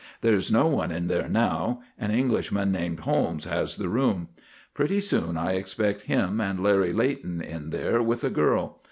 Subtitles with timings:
[0.21, 1.83] There's no one in there now.
[1.99, 4.29] An Englishman named Holmes has the room.
[4.73, 8.79] Pretty soon I expect him and Larry Leighton in there with a girl.